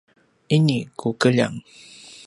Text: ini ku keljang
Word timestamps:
ini 0.57 0.77
ku 0.99 1.07
keljang 1.21 1.55